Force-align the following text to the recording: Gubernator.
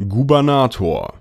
Gubernator. 0.00 1.19